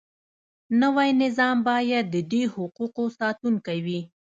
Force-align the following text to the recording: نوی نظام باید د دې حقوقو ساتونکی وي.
نوی 0.81 1.09
نظام 1.23 1.57
باید 1.69 2.05
د 2.11 2.17
دې 2.31 2.43
حقوقو 2.53 3.05
ساتونکی 3.19 3.79
وي. 3.85 3.99